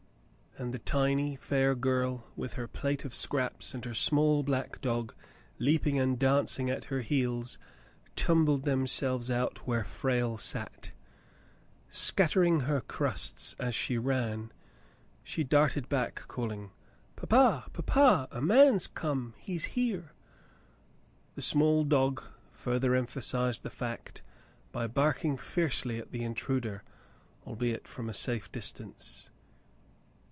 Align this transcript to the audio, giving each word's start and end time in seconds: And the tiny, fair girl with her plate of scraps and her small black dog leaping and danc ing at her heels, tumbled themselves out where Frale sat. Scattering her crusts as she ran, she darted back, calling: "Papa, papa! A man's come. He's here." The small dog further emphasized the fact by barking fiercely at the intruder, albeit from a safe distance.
And 0.57 0.73
the 0.73 0.79
tiny, 0.79 1.37
fair 1.37 1.73
girl 1.75 2.27
with 2.35 2.53
her 2.53 2.67
plate 2.67 3.05
of 3.05 3.15
scraps 3.15 3.73
and 3.73 3.85
her 3.85 3.93
small 3.93 4.43
black 4.43 4.81
dog 4.81 5.15
leaping 5.59 5.97
and 5.97 6.19
danc 6.19 6.59
ing 6.59 6.69
at 6.69 6.83
her 6.85 6.99
heels, 6.99 7.57
tumbled 8.17 8.65
themselves 8.65 9.31
out 9.31 9.65
where 9.65 9.85
Frale 9.85 10.35
sat. 10.37 10.91
Scattering 11.87 12.59
her 12.59 12.81
crusts 12.81 13.55
as 13.59 13.73
she 13.73 13.97
ran, 13.97 14.51
she 15.23 15.45
darted 15.45 15.87
back, 15.87 16.25
calling: 16.27 16.71
"Papa, 17.15 17.69
papa! 17.71 18.27
A 18.29 18.41
man's 18.41 18.87
come. 18.87 19.33
He's 19.37 19.63
here." 19.63 20.11
The 21.35 21.41
small 21.41 21.85
dog 21.85 22.21
further 22.51 22.93
emphasized 22.93 23.63
the 23.63 23.69
fact 23.69 24.21
by 24.73 24.85
barking 24.85 25.37
fiercely 25.37 25.97
at 25.97 26.11
the 26.11 26.25
intruder, 26.25 26.83
albeit 27.47 27.87
from 27.87 28.09
a 28.09 28.13
safe 28.13 28.51
distance. 28.51 29.29